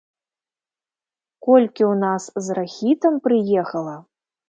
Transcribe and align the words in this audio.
Колькі 1.49 1.83
ў 1.91 1.93
нас 2.07 2.23
з 2.49 2.59
рахітам 2.61 3.23
прыехала! 3.29 3.95